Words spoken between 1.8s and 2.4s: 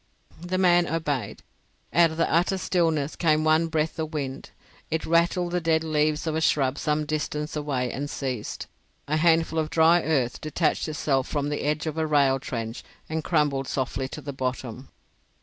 Out of the